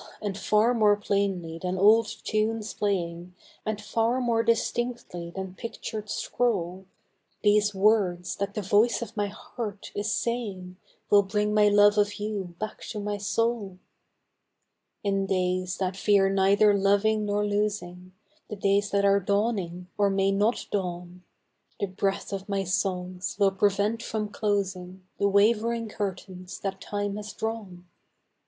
[0.19, 3.35] and far more plainly than old tunes playing,
[3.67, 6.87] And far more distinctly than pictured scroll,
[7.43, 10.77] These words that the voice of my heart is saying
[11.11, 13.77] Will bring my love of you back to my soul!
[15.03, 18.13] In days that fear neither loving nor losing,
[18.49, 21.21] The days that are dawning or may not dawn,
[21.79, 27.33] The breath of my songs will prevent from closing The wavering curtains that Time has
[27.33, 27.85] drawn.